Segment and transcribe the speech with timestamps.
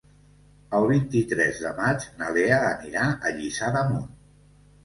[0.77, 4.13] El vint-i-tres de maig na Lea anirà a Lliçà d'Amunt.